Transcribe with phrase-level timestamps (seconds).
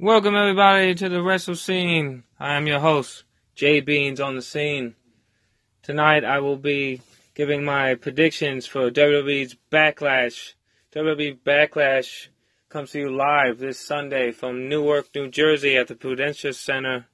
[0.00, 2.24] Welcome everybody to the Wrestle Scene.
[2.40, 3.22] I am your host,
[3.54, 4.96] Jay Beans on the scene.
[5.84, 7.00] Tonight I will be
[7.36, 10.54] giving my predictions for WWE's Backlash.
[10.92, 12.26] WWE Backlash
[12.68, 17.06] comes to you live this Sunday from Newark, New Jersey at the Prudential Center.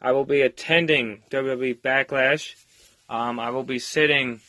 [0.00, 2.54] I will be attending WWE Backlash.
[3.10, 4.40] Um, I will be sitting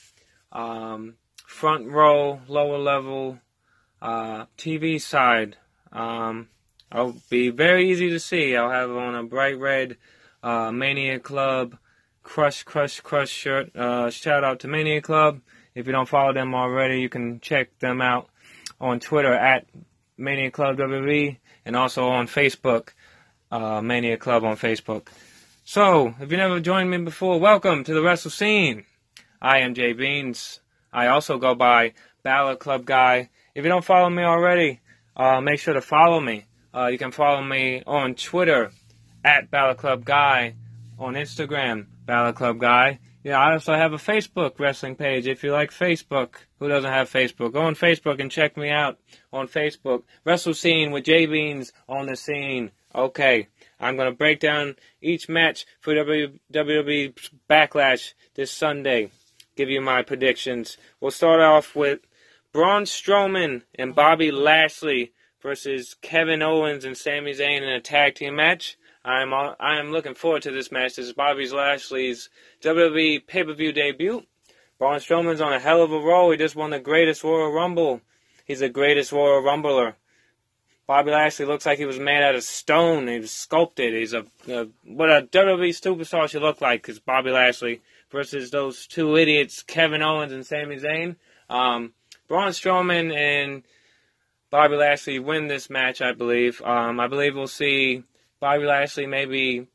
[0.53, 1.15] um,
[1.45, 3.39] front row, lower level,
[4.01, 5.57] uh, TV side.
[5.91, 6.47] Um,
[6.91, 8.55] I'll be very easy to see.
[8.55, 9.97] I'll have on a bright red
[10.43, 11.77] uh, Mania Club
[12.23, 13.75] Crush Crush Crush shirt.
[13.75, 15.41] Uh, shout out to Mania Club.
[15.73, 18.27] If you don't follow them already, you can check them out
[18.79, 19.65] on Twitter at
[20.17, 22.89] Mania Club WWE and also on Facebook,
[23.51, 25.07] uh, Mania Club on Facebook.
[25.63, 28.83] So, if you never joined me before, welcome to the Wrestle Scene.
[29.41, 30.59] I am Jay Beans.
[30.91, 33.29] I also go by Ballad Club Guy.
[33.55, 34.81] If you don't follow me already,
[35.15, 36.45] uh, make sure to follow me.
[36.73, 38.71] Uh, you can follow me on Twitter
[39.23, 40.55] at Ballad Club Guy,
[40.97, 42.99] on Instagram Ballad Club Guy.
[43.23, 45.27] Yeah, I also have a Facebook wrestling page.
[45.27, 47.53] If you like Facebook, who doesn't have Facebook?
[47.53, 48.97] Go on Facebook and check me out
[49.31, 50.03] on Facebook.
[50.25, 52.71] Wrestle Scene with J Beans on the scene.
[52.95, 53.47] Okay,
[53.79, 59.11] I'm gonna break down each match for WWE Backlash this Sunday.
[59.55, 60.77] Give you my predictions.
[60.99, 61.99] We'll start off with
[62.53, 68.35] Braun Strowman and Bobby Lashley versus Kevin Owens and Sami Zayn in a tag team
[68.35, 68.77] match.
[69.03, 70.95] I'm I am looking forward to this match.
[70.95, 72.29] This is Bobby Lashley's
[72.61, 74.23] WWE pay per view debut.
[74.77, 76.31] Braun Strowman's on a hell of a roll.
[76.31, 78.01] He just won the greatest Royal Rumble.
[78.45, 79.95] He's the greatest Royal Rumbler.
[80.87, 83.07] Bobby Lashley looks like he was made out of stone.
[83.07, 83.93] He was sculpted.
[83.93, 86.81] He's a, a what a WWE superstar should look like.
[86.81, 87.81] Because Bobby Lashley
[88.11, 91.15] versus those two idiots, Kevin Owens and Sami Zayn.
[91.49, 91.93] Um,
[92.27, 93.63] Braun Strowman and
[94.51, 96.61] Bobby Lashley win this match, I believe.
[96.61, 98.03] Um, I believe we'll see
[98.41, 99.67] Bobby Lashley maybe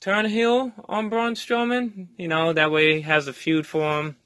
[0.00, 2.08] turn heel on Braun Strowman.
[2.16, 4.16] You know, that way he has a feud for him.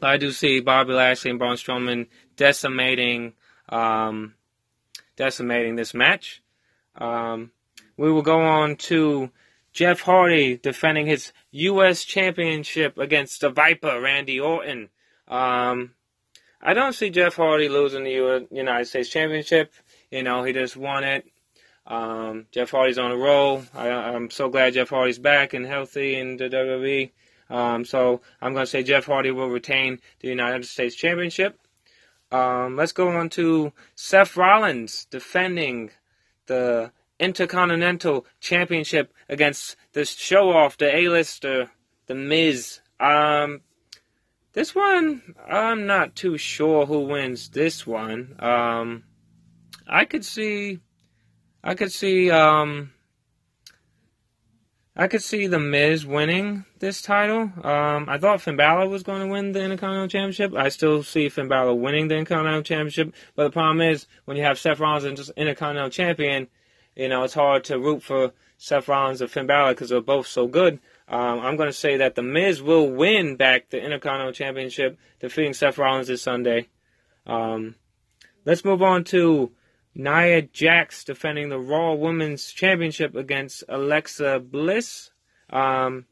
[0.00, 3.34] But I do see Bobby Lashley and Braun Strowman decimating,
[3.68, 4.34] um,
[5.16, 6.42] decimating this match.
[6.96, 7.52] Um,
[7.96, 9.30] we will go on to
[9.72, 12.04] Jeff Hardy defending his U.S.
[12.04, 14.88] Championship against the Viper, Randy Orton.
[15.28, 15.92] Um,
[16.60, 19.72] I don't see Jeff Hardy losing the United States Championship.
[20.10, 21.26] You know, he just won it.
[21.86, 23.62] Um, Jeff Hardy's on a roll.
[23.74, 27.10] I, am so glad Jeff Hardy's back and healthy in the WWE.
[27.48, 31.58] Um, so I'm going to say Jeff Hardy will retain the United States Championship.
[32.30, 35.92] Um, let's go on to Seth Rollins defending
[36.46, 41.70] the Intercontinental Championship against the show off, the A-lister,
[42.06, 42.80] The Miz.
[43.00, 43.62] Um,
[44.58, 48.34] this one, I'm not too sure who wins this one.
[48.40, 49.04] Um,
[49.86, 50.80] I could see,
[51.62, 52.90] I could see, um,
[54.96, 57.52] I could see the Miz winning this title.
[57.62, 60.52] Um, I thought Finn Balor was going to win the Intercontinental Championship.
[60.56, 63.14] I still see Finn Balor winning the Intercontinental Championship.
[63.36, 66.48] But the problem is, when you have Seth Rollins as Intercontinental Champion,
[66.96, 70.26] you know it's hard to root for Seth Rollins or Finn Balor because they're both
[70.26, 70.80] so good.
[71.08, 75.54] Um, I'm going to say that The Miz will win back the Intercontinental Championship, defeating
[75.54, 76.68] Seth Rollins this Sunday.
[77.26, 77.76] Um,
[78.44, 79.52] let's move on to
[79.94, 85.10] Nia Jax defending the Raw Women's Championship against Alexa Bliss.
[85.50, 86.04] Um,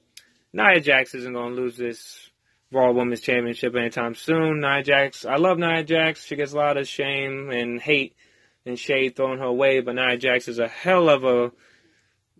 [0.52, 2.30] Nia Jax isn't going to lose this
[2.72, 4.60] Raw Women's Championship anytime soon.
[4.60, 6.24] Nia Jax, I love Nia Jax.
[6.24, 8.16] She gets a lot of shame and hate
[8.64, 11.52] and shade thrown her way, but Nia Jax is a hell of a,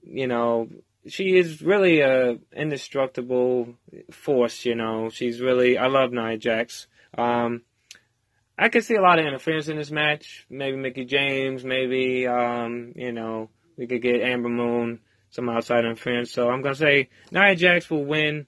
[0.02, 0.68] you know,
[1.08, 3.74] she is really a indestructible
[4.10, 4.64] force.
[4.64, 5.78] You know, she's really.
[5.78, 6.86] I love Nia Jax.
[7.16, 7.62] Um,
[8.58, 10.46] I could see a lot of interference in this match.
[10.48, 11.64] Maybe Mickie James.
[11.64, 15.00] Maybe um, you know we could get Ember Moon
[15.30, 16.32] some outside interference.
[16.32, 18.46] So I'm gonna say Nia Jax will win,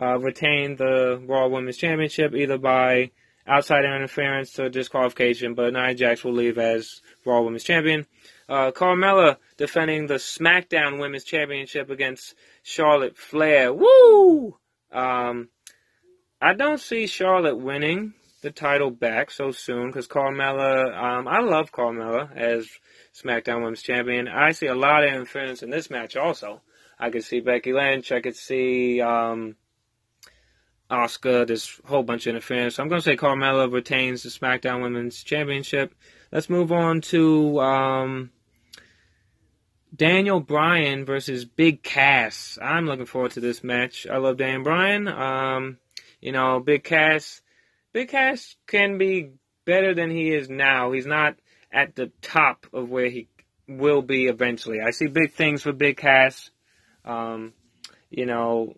[0.00, 3.10] uh, retain the Raw Women's Championship either by
[3.46, 8.06] outside interference or disqualification, but Nia Jax will leave as Raw Women's Champion.
[8.48, 13.72] Uh, Carmella defending the SmackDown Women's Championship against Charlotte Flair.
[13.72, 14.56] Woo!
[14.92, 15.48] Um,
[16.40, 21.72] I don't see Charlotte winning the title back so soon because Carmella, um, I love
[21.72, 22.68] Carmella as
[23.14, 24.28] SmackDown Women's Champion.
[24.28, 26.60] I see a lot of interference in this match also.
[26.98, 28.12] I could see Becky Lynch.
[28.12, 29.56] I could see um,
[30.94, 31.46] Asuka.
[31.46, 32.76] There's a whole bunch of interference.
[32.76, 35.94] So I'm going to say Carmella retains the SmackDown Women's Championship.
[36.32, 38.30] Let's move on to um,
[39.94, 42.58] Daniel Bryan versus Big Cass.
[42.60, 44.06] I'm looking forward to this match.
[44.10, 45.08] I love Daniel Bryan.
[45.08, 45.78] Um,
[46.20, 47.42] you know, Big Cass.
[47.92, 49.30] Big Cass can be
[49.64, 50.92] better than he is now.
[50.92, 51.36] He's not
[51.70, 53.28] at the top of where he
[53.68, 54.80] will be eventually.
[54.80, 56.50] I see big things for Big Cass.
[57.04, 57.52] Um,
[58.10, 58.74] you know,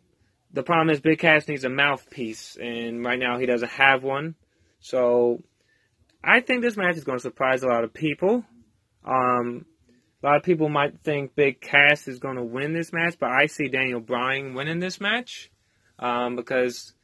[0.56, 4.34] the problem is Big Cass needs a mouthpiece, and right now he doesn't have one.
[4.80, 5.42] So
[6.24, 8.42] I think this match is going to surprise a lot of people.
[9.04, 9.66] Um,
[10.22, 13.28] a lot of people might think Big Cass is going to win this match, but
[13.28, 15.50] I see Daniel Bryan winning this match
[15.98, 16.94] um, because,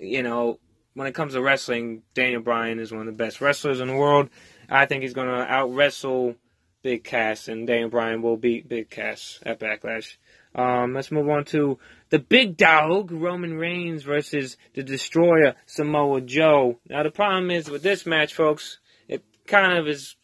[0.00, 0.58] you know,
[0.94, 3.94] when it comes to wrestling, Daniel Bryan is one of the best wrestlers in the
[3.94, 4.28] world.
[4.68, 6.34] I think he's going to out wrestle
[6.82, 10.16] Big Cass, and Daniel Bryan will beat Big Cass at Backlash.
[10.54, 11.78] Um, let's move on to
[12.10, 16.80] the big dog, Roman Reigns versus the Destroyer, Samoa Joe.
[16.88, 18.78] Now, the problem is with this match, folks,
[19.08, 20.16] it kind of is.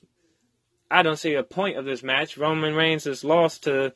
[0.90, 2.38] I don't see a point of this match.
[2.38, 3.92] Roman Reigns has lost to,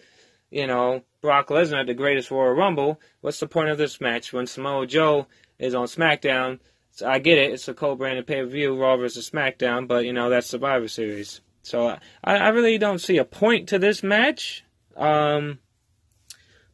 [0.50, 3.00] you know, Brock Lesnar at the greatest Royal Rumble.
[3.20, 5.26] What's the point of this match when Samoa Joe
[5.58, 6.58] is on SmackDown?
[6.92, 10.48] So I get it, it's a co-branded pay-per-view, Raw versus SmackDown, but you know that's
[10.48, 11.40] Survivor Series.
[11.62, 14.64] So I, I really don't see a point to this match.
[14.96, 15.60] Um,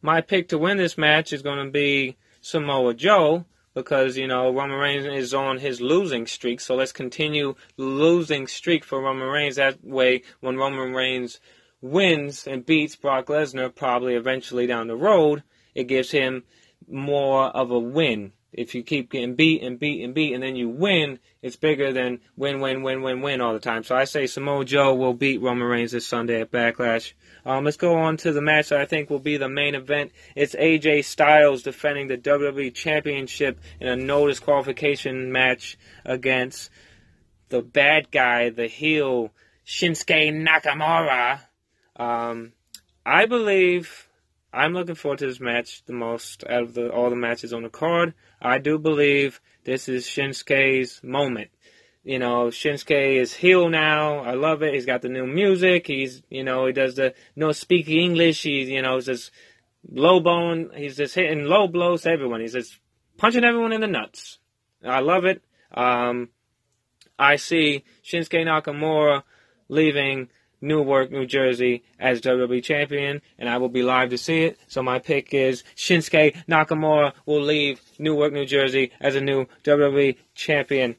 [0.04, 4.52] my pick to win this match is going to be Samoa Joe because you know
[4.52, 6.60] Roman Reigns is on his losing streak.
[6.60, 9.56] So let's continue losing streak for Roman Reigns.
[9.56, 11.40] That way, when Roman Reigns
[11.80, 15.42] wins and beats Brock Lesnar, probably eventually down the road,
[15.74, 16.42] it gives him
[16.86, 18.33] more of a win.
[18.56, 21.92] If you keep getting beat and beat and beat and then you win, it's bigger
[21.92, 23.82] than win, win, win, win, win all the time.
[23.82, 27.12] So I say Samoa Joe will beat Roman Reigns this Sunday at Backlash.
[27.44, 30.12] Um, let's go on to the match that I think will be the main event.
[30.36, 36.70] It's AJ Styles defending the WWE Championship in a no disqualification match against
[37.48, 39.32] the bad guy, the heel,
[39.66, 41.40] Shinsuke Nakamura.
[41.96, 42.52] Um,
[43.04, 44.08] I believe
[44.54, 47.62] I'm looking forward to this match the most out of the, all the matches on
[47.62, 48.14] the card.
[48.40, 51.50] I do believe this is Shinsuke's moment.
[52.04, 54.18] You know, Shinsuke is heel now.
[54.18, 54.74] I love it.
[54.74, 55.86] He's got the new music.
[55.86, 58.42] He's, you know, he does the no speaking English.
[58.42, 59.30] He's, you know, just
[59.90, 60.70] low bone.
[60.76, 62.40] He's just hitting low blows to everyone.
[62.40, 62.78] He's just
[63.16, 64.38] punching everyone in the nuts.
[64.84, 65.42] I love it.
[65.72, 66.28] Um,
[67.18, 69.22] I see Shinsuke Nakamura
[69.68, 70.28] leaving
[70.60, 74.58] Newark, New Jersey as WWE champion, and I will be live to see it.
[74.68, 80.16] So my pick is Shinsuke Nakamura will leave Newark, New Jersey as a new WWE
[80.34, 80.96] champion.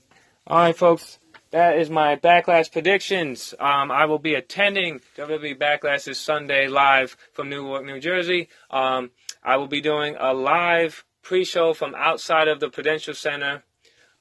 [0.48, 1.20] All right, folks.
[1.52, 3.54] That is my Backlash predictions.
[3.60, 8.50] Um, I will be attending WWE Backlash this Sunday live from Newark, New Jersey.
[8.70, 9.12] Um,
[9.42, 13.64] I will be doing a live pre-show from outside of the Prudential Center,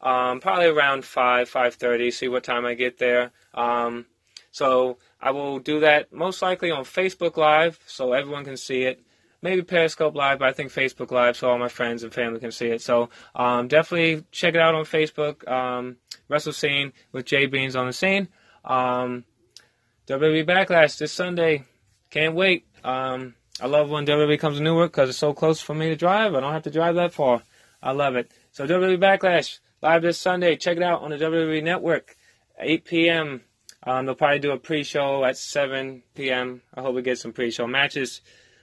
[0.01, 2.11] um, probably around five, five thirty.
[2.11, 3.33] See what time I get there.
[3.53, 4.07] Um,
[4.53, 9.01] so I will do that most likely on Facebook Live so everyone can see it.
[9.41, 12.53] Maybe Periscope Live, but I think Facebook Live so all my friends and family can
[12.53, 12.83] see it.
[12.83, 15.51] So um, definitely check it out on Facebook.
[15.51, 15.97] Um,
[16.29, 18.29] Wrestle Scene with Jay Beans on the scene.
[18.67, 19.25] Um,
[20.09, 21.65] WWE Backlash this Sunday.
[22.11, 22.67] Can't wait.
[22.85, 25.97] Um, I love when WWE comes to Newark because it's so close for me to
[25.97, 26.35] drive.
[26.35, 27.43] I don't have to drive that far.
[27.83, 28.31] I love it.
[28.53, 30.57] So WWE Backlash live this Sunday.
[30.57, 32.15] Check it out on the WWE Network.
[32.59, 33.41] 8 p.m.
[33.87, 36.63] Um, they'll probably do a pre-show at 7 p.m.
[36.75, 38.23] I hope we get some pre-show matches.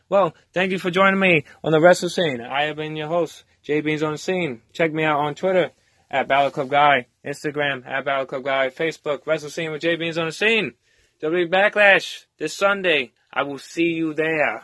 [0.09, 2.41] Well, thank you for joining me on the Wrestle Scene.
[2.41, 4.61] I have been your host, Jay Beans on the Scene.
[4.73, 5.71] Check me out on Twitter
[6.09, 10.17] at Battle Club Guy, Instagram at Battle Club Guy, Facebook Wrestle Scene with Jay Beans
[10.17, 10.73] on the Scene.
[11.21, 13.11] WWE Backlash this Sunday.
[13.31, 14.63] I will see you there.